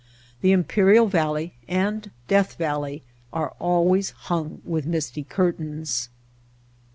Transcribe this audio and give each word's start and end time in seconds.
The 0.41 0.51
Imperial 0.51 1.05
Valley 1.05 1.53
and 1.67 2.09
Death 2.27 2.55
Valley 2.55 3.03
are 3.31 3.51
always 3.59 4.09
hung 4.09 4.59
with 4.65 4.87
misty 4.87 5.23
curtains. 5.23 6.09